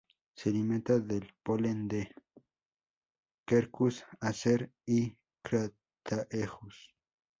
[0.35, 2.11] Se alimenta del polen de
[3.45, 6.95] "Quercus", "Acer" y "Crataegus".